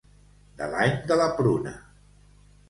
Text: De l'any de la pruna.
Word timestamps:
De 0.61 0.69
l'any 0.71 0.95
de 1.11 1.19
la 1.19 1.27
pruna. 1.41 1.75